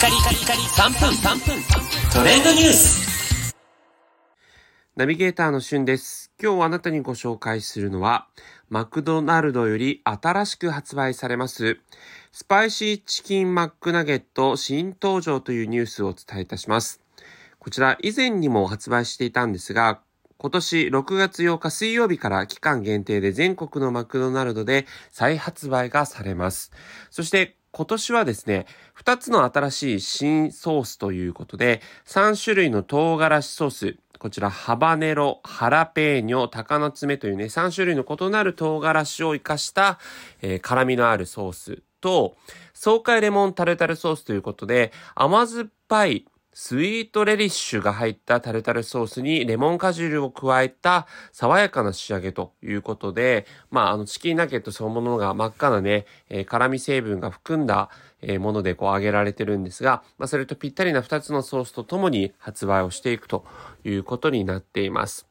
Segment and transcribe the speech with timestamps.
[0.00, 1.62] カリカリカリ3分3分
[2.10, 3.54] トレンドニュース
[4.96, 6.32] ナビゲーターのしゅんです。
[6.42, 8.26] 今日あなたにご紹介するのは、
[8.70, 11.80] マクドナルドより新しく発売されます、
[12.32, 17.02] スパイシーチキンマックナゲット新登場というニュースをお伝えいたします。
[17.58, 20.00] こちら以前にも発売していたんですが、
[20.38, 26.72] 今年6月8日水曜日から期間限定で全国のマクドナルドで再発売がされます。
[27.10, 28.66] そして今年はですね、
[29.00, 39.98] 2つの新しい新ソースということで、3種類の唐辛子ソース、こちらハバネロ、ハラペーニョ、鷹の爪というね、3種類の異なる唐辛子を生かした、
[40.42, 42.36] えー辛味のあるソースと、
[42.74, 46.26] 爽快レモンタルタルソースということで、甘酸っぱい
[46.62, 57.88] スイートレリッシュが入ったタルタルソースにレモン果汁を加えた爽やかな仕上げということで、まあ、あの、チキンナゲットそのものが真っ赤なね、えー辛味成分が含んだ、
[58.20, 63.46] えものでこう揚げられてるんですが、まあ、それとぴったりな2つのソースとともに発売をしていくと
[63.82, 65.26] いうことになっています。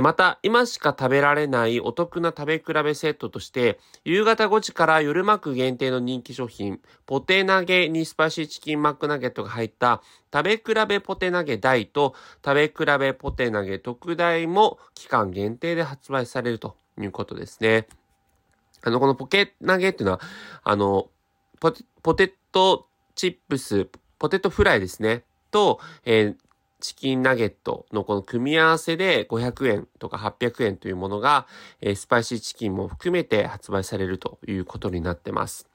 [0.00, 17.86] また、今しか食べられないお得な食べ比べセットとして、夕方5時から夜マック限定の人気商品、ポテナゲにスパイシーチキンマックナゲットが入った、食べ比べポテナゲ大と食べ比べポテナゲ特大も期間限定で発売されるということですね。
[18.82, 20.20] あの、このポケナゲっていうのは、
[20.64, 21.10] あの、
[21.60, 25.24] ポテポテトチップス、ポテトフライですね。
[25.50, 26.51] と、えー
[26.82, 31.46] チキンナゲットのこの組み合わせで500円とか800円というものが、
[31.80, 35.68] えースパイシーチキンも含めて発売されるということになってます。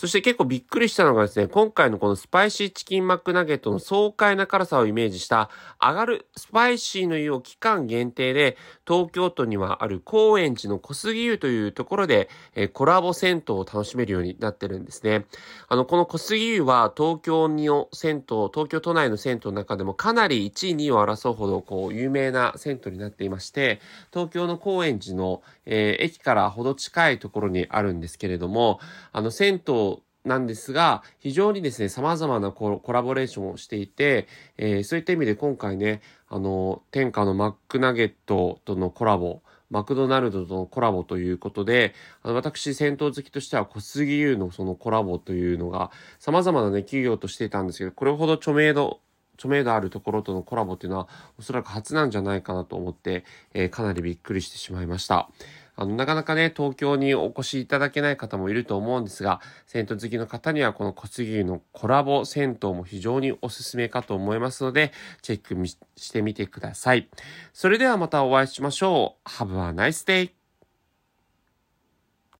[0.00, 8.56] そして結構びっくりしたのがですね、今回のこのスパイシーチキンマックナゲットの爽快な辛さをイメージした上がるスパイシーの湯を期間限定で
[8.88, 15.26] 東京都にはある高円寺の小杉湯というところで、えコラボ銭湯を楽しめるようになってるんですね。
[15.68, 23.82] あの、この小杉湯は東京の銭湯、東京都内の銭湯の中でもかなり1位、2位を争うほどこう有名な銭湯になっていまして、
[24.14, 28.80] 東京の高円寺の、えー駅からほど近いところにあるんですけれども、
[29.12, 29.89] あの銭湯
[30.24, 49.00] なんですが、非常にですね、様々なコラボレーションをしていて、えーそういった意味で今回ね、あの、天下のマックナゲットとのコラボ、マクドナルドとのコラボということで、あの私、戦闘好きとしては小杉湯のそのコラボというのが、様々なね、企業としていたんですけど、これほど著名度、
[49.34, 51.08] 著名度あるところとのコラボっていうのは、
[51.38, 55.30] おそらく初なんじゃないかなと思って、えーかなりびっくりしてしまいました。
[55.80, 64.92] あの、なかなかね、東京にお越しいただけない方もいると思うんですが、銭湯好きの方にはこの小杉のコラボ銭湯も非常におすすめかと思いますので、
[65.22, 67.08] チェックしてみてください。
[67.54, 69.28] それではまたお会いしましょう。
[69.28, 70.39] Have a nice day!